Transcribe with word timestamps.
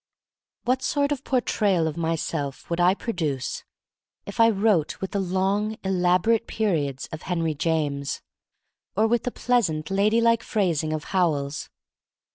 What 0.63 0.81
sort 0.81 1.11
of 1.11 1.23
Portrayal 1.23 1.85
of 1.85 1.95
myself 1.95 2.71
would 2.71 2.79
I 2.79 2.95
produce 2.95 3.63
if 4.25 4.39
I 4.39 4.49
wrote 4.49 4.99
with 4.99 5.11
the 5.11 5.19
long, 5.19 5.77
elaborate 5.83 6.47
periods 6.47 7.07
of 7.11 7.21
Henry 7.29 7.53
James, 7.53 8.23
or 8.97 9.05
with 9.05 9.25
the 9.25 9.31
pleasant, 9.31 9.91
ladylike 9.91 10.41
phrasing 10.41 10.91
of 10.91 11.03
Howells? 11.13 11.69